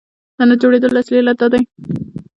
د 0.37 0.39
نه 0.49 0.55
جوړېدلو 0.61 0.99
اصلي 1.01 1.17
علت 1.21 1.37
دا 1.39 1.47
دی. 1.53 1.61